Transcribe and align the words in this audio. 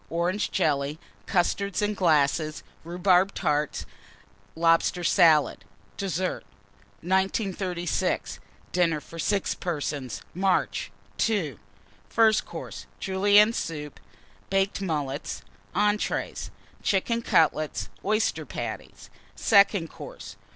Orange 0.09 0.49
Jelly. 0.49 0.97
Custards, 1.27 1.79
in 1.79 1.93
glasses. 1.93 2.63
Rhubarb 2.83 3.35
Tart. 3.35 3.85
Lobster 4.55 5.03
Salad. 5.03 5.63
DESSERT. 5.97 6.43
1936. 7.01 8.39
DINNER 8.71 8.99
FOR 8.99 9.19
6 9.19 9.53
PERSONS 9.53 10.23
(March). 10.33 10.91
II. 11.29 11.59
FIRST 12.09 12.45
COURSE. 12.47 12.87
Julienne 12.99 13.53
Soup. 13.53 13.99
Baked 14.49 14.81
Mullets. 14.81 15.43
ENTREES. 15.75 16.49
Chicken 16.81 17.21
Cutlets. 17.21 17.89
Oyster 18.03 18.43
Patties. 18.47 19.11
SECOND 19.35 19.91
COURSE. 19.91 20.35